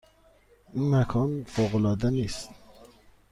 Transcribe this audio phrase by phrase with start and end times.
[0.73, 2.49] این مکان فوق العاده نیست؟